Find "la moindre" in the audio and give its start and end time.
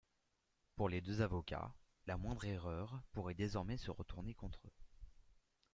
2.07-2.45